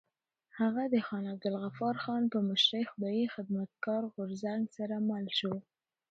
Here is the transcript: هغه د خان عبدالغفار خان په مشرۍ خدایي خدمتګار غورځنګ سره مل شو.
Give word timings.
هغه 0.59 0.83
د 0.93 0.95
خان 1.07 1.23
عبدالغفار 1.33 1.95
خان 2.03 2.23
په 2.33 2.39
مشرۍ 2.49 2.83
خدایي 2.91 3.25
خدمتګار 3.35 4.01
غورځنګ 4.13 4.61
سره 4.77 4.95
مل 5.09 5.25
شو. 5.39 5.53